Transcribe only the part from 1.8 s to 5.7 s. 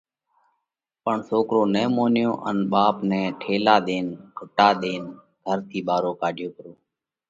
مونيو ان ٻاپ نئہ ٺيلا ۮينَ، ڳتا ۮينَ گھر